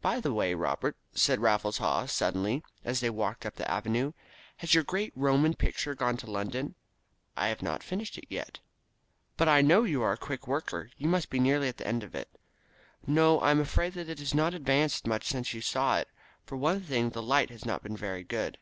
[0.00, 4.12] "By the way, Robert," said Raffles Haw suddenly, as they walked up the Avenue.
[4.56, 6.76] "Has your great Roman picture gone to London?"
[7.36, 8.60] "I have not finished it yet."
[9.36, 10.88] "But I know that you are a quick worker.
[10.96, 12.30] You must be nearly at the end of it."
[13.06, 16.08] "No, I am afraid that it has not advanced much since you saw it.
[16.46, 18.56] For one thing, the light has not been very good."